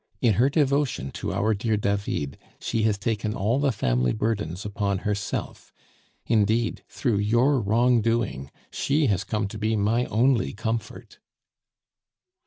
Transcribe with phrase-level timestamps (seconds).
[0.19, 4.97] In her devotion to our dear David she has taken all the family burdens upon
[5.05, 5.71] herself;
[6.25, 11.19] indeed, through your wrongdoing she has come to be my only comfort."